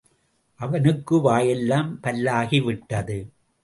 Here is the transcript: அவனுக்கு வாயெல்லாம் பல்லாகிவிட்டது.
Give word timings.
அவனுக்கு 0.59 1.21
வாயெல்லாம் 1.21 1.99
பல்லாகிவிட்டது. 2.03 3.19